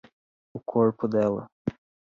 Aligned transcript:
O 0.51 0.59
corpo 0.59 1.07
dela 1.07 1.47